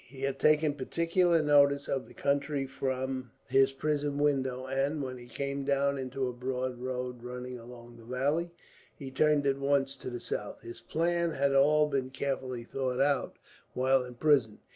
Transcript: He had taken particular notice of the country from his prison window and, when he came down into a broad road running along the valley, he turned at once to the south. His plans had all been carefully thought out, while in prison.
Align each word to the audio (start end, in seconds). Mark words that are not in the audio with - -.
He 0.07 0.21
had 0.23 0.39
taken 0.39 0.73
particular 0.73 1.43
notice 1.43 1.87
of 1.87 2.07
the 2.07 2.15
country 2.15 2.65
from 2.65 3.29
his 3.47 3.71
prison 3.71 4.17
window 4.17 4.65
and, 4.65 5.03
when 5.03 5.19
he 5.19 5.27
came 5.27 5.63
down 5.63 5.99
into 5.99 6.27
a 6.27 6.33
broad 6.33 6.79
road 6.79 7.21
running 7.21 7.59
along 7.59 7.97
the 7.97 8.03
valley, 8.05 8.51
he 8.95 9.11
turned 9.11 9.45
at 9.45 9.59
once 9.59 9.95
to 9.97 10.09
the 10.09 10.19
south. 10.19 10.59
His 10.61 10.81
plans 10.81 11.37
had 11.37 11.53
all 11.53 11.85
been 11.85 12.09
carefully 12.09 12.63
thought 12.63 12.99
out, 12.99 13.37
while 13.75 14.03
in 14.03 14.15
prison. 14.15 14.57